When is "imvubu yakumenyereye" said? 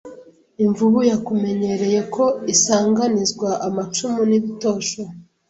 0.63-1.99